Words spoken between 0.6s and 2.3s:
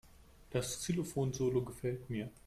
Xylophon-Solo gefällt